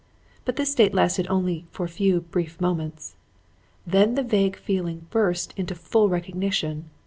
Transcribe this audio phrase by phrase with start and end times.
[0.45, 3.17] But this state lasted only for a few brief moments.
[3.85, 6.89] Then the vague feeling burst into full recognition.